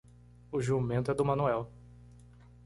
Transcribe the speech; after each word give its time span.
O 0.51 0.59
jumento 0.59 1.11
é 1.11 1.13
do 1.13 1.23
Manuel. 1.23 1.71